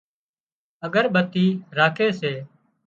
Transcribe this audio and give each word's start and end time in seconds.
اڳرٻتي 0.85 1.45
راکي 1.77 2.07
سي 2.19 2.33